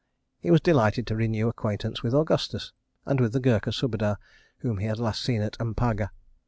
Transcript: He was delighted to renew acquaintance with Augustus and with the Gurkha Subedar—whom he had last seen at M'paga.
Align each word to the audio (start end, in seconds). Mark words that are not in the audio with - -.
He 0.39 0.49
was 0.49 0.61
delighted 0.61 1.05
to 1.05 1.15
renew 1.15 1.47
acquaintance 1.47 2.01
with 2.01 2.15
Augustus 2.15 2.73
and 3.05 3.19
with 3.19 3.33
the 3.33 3.39
Gurkha 3.39 3.71
Subedar—whom 3.71 4.79
he 4.79 4.87
had 4.87 4.97
last 4.97 5.21
seen 5.21 5.43
at 5.43 5.59
M'paga. 5.59 6.09